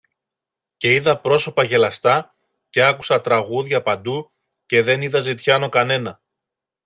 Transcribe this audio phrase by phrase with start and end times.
[0.77, 2.35] Και είδα πρόσωπα γελαστά,
[2.69, 4.31] και άκουσα τραγούδια παντού,
[4.65, 6.21] και δεν είδα ζητιάνο κανένα.